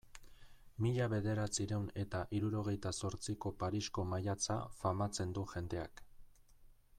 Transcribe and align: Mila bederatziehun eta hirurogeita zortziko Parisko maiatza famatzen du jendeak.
Mila 0.83 1.07
bederatziehun 1.13 1.85
eta 2.03 2.21
hirurogeita 2.37 2.93
zortziko 3.01 3.51
Parisko 3.65 4.07
maiatza 4.15 4.57
famatzen 4.81 5.37
du 5.39 5.45
jendeak. 5.53 6.05